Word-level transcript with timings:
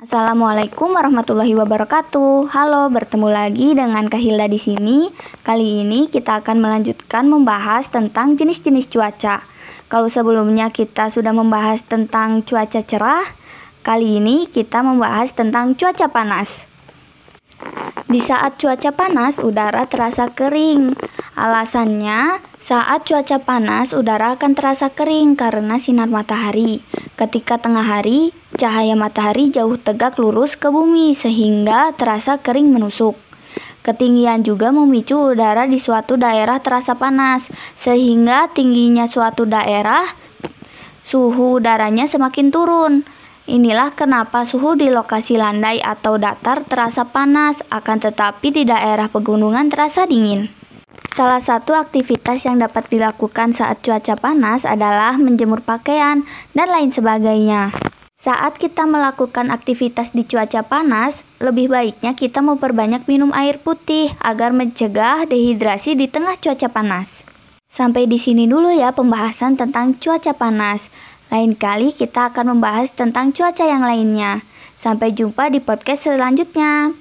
Assalamualaikum 0.00 0.96
warahmatullahi 0.96 1.52
wabarakatuh. 1.60 2.48
Halo, 2.48 2.88
bertemu 2.88 3.28
lagi 3.28 3.76
dengan 3.76 4.08
Kahilda 4.08 4.48
di 4.48 4.56
sini. 4.56 5.12
Kali 5.44 5.84
ini 5.84 6.08
kita 6.08 6.40
akan 6.40 6.56
melanjutkan 6.56 7.28
membahas 7.28 7.84
tentang 7.92 8.32
jenis-jenis 8.40 8.88
cuaca. 8.88 9.44
Kalau 9.92 10.08
sebelumnya 10.08 10.72
kita 10.72 11.12
sudah 11.12 11.36
membahas 11.36 11.84
tentang 11.84 12.40
cuaca 12.48 12.80
cerah, 12.80 13.28
kali 13.84 14.24
ini 14.24 14.48
kita 14.48 14.80
membahas 14.80 15.36
tentang 15.36 15.76
cuaca 15.76 16.08
panas. 16.08 16.64
Di 18.08 18.24
saat 18.24 18.56
cuaca 18.56 18.96
panas, 18.96 19.36
udara 19.36 19.84
terasa 19.84 20.32
kering. 20.32 20.96
Alasannya, 21.36 22.40
saat 22.64 23.04
cuaca 23.04 23.36
panas, 23.44 23.92
udara 23.92 24.40
akan 24.40 24.56
terasa 24.56 24.96
kering 24.96 25.36
karena 25.36 25.76
sinar 25.76 26.08
matahari. 26.08 26.80
Ketika 27.20 27.60
tengah 27.60 27.84
hari, 27.84 28.32
cahaya 28.60 28.92
matahari 28.92 29.48
jauh 29.48 29.80
tegak 29.80 30.20
lurus 30.20 30.60
ke 30.60 30.68
bumi 30.68 31.16
sehingga 31.16 31.96
terasa 31.96 32.36
kering 32.36 32.68
menusuk. 32.68 33.16
Ketinggian 33.80 34.44
juga 34.44 34.68
memicu 34.68 35.32
udara 35.32 35.64
di 35.64 35.80
suatu 35.80 36.20
daerah 36.20 36.60
terasa 36.60 37.00
panas, 37.00 37.48
sehingga 37.80 38.52
tingginya 38.52 39.08
suatu 39.08 39.48
daerah 39.48 40.12
suhu 41.00 41.56
udaranya 41.56 42.04
semakin 42.04 42.52
turun. 42.52 43.08
Inilah 43.48 43.96
kenapa 43.96 44.44
suhu 44.44 44.76
di 44.76 44.92
lokasi 44.92 45.40
landai 45.40 45.80
atau 45.80 46.20
datar 46.20 46.68
terasa 46.68 47.08
panas, 47.08 47.56
akan 47.72 47.98
tetapi 48.04 48.52
di 48.52 48.62
daerah 48.68 49.08
pegunungan 49.08 49.72
terasa 49.72 50.04
dingin. 50.04 50.52
Salah 51.10 51.42
satu 51.42 51.74
aktivitas 51.74 52.46
yang 52.46 52.62
dapat 52.62 52.86
dilakukan 52.86 53.50
saat 53.56 53.82
cuaca 53.82 54.14
panas 54.14 54.62
adalah 54.62 55.18
menjemur 55.18 55.58
pakaian 55.64 56.22
dan 56.54 56.68
lain 56.70 56.94
sebagainya. 56.94 57.89
Saat 58.20 58.60
kita 58.60 58.84
melakukan 58.84 59.48
aktivitas 59.48 60.12
di 60.12 60.28
cuaca 60.28 60.60
panas, 60.60 61.24
lebih 61.40 61.72
baiknya 61.72 62.12
kita 62.12 62.44
memperbanyak 62.44 63.08
minum 63.08 63.32
air 63.32 63.56
putih 63.56 64.12
agar 64.20 64.52
mencegah 64.52 65.24
dehidrasi 65.24 65.96
di 65.96 66.04
tengah 66.04 66.36
cuaca 66.36 66.68
panas. 66.68 67.24
Sampai 67.72 68.04
di 68.04 68.20
sini 68.20 68.44
dulu 68.44 68.76
ya 68.76 68.92
pembahasan 68.92 69.56
tentang 69.56 69.96
cuaca 69.96 70.36
panas. 70.36 70.92
Lain 71.32 71.56
kali 71.56 71.96
kita 71.96 72.28
akan 72.28 72.60
membahas 72.60 72.92
tentang 72.92 73.32
cuaca 73.32 73.64
yang 73.64 73.80
lainnya. 73.80 74.44
Sampai 74.76 75.16
jumpa 75.16 75.48
di 75.48 75.64
podcast 75.64 76.04
selanjutnya. 76.04 76.92